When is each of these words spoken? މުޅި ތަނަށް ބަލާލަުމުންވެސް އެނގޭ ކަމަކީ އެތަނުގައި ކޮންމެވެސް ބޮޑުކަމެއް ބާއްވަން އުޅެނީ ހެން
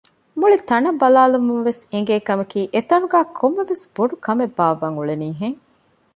މުޅި 0.39 0.57
ތަނަށް 0.69 0.99
ބަލާލަުމުންވެސް 1.01 1.81
އެނގޭ 1.91 2.15
ކަމަކީ 2.27 2.59
އެތަނުގައި 2.73 3.27
ކޮންމެވެސް 3.37 3.85
ބޮޑުކަމެއް 3.95 4.55
ބާއްވަން 4.57 4.97
އުޅެނީ 4.97 5.29
ހެން 5.41 5.57